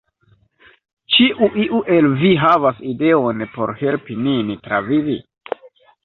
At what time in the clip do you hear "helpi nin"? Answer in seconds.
3.83-4.49